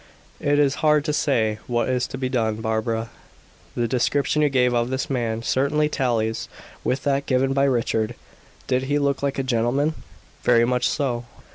[0.39, 3.11] "It is hard to say what is to be done, Barbara.
[3.75, 6.49] The description you gave of this man certainly tallies
[6.83, 8.15] with that given by Richard.
[8.65, 9.93] Did he look like a gentleman?"
[10.41, 11.25] "Very much so.